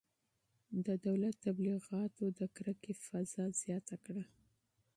د 0.85 0.87
دولت 1.05 1.35
تبلیغاتو 1.47 2.25
د 2.39 2.41
کرکې 2.55 2.93
فضا 3.05 3.45
زیاته 3.61 3.95
کړه. 4.05 4.23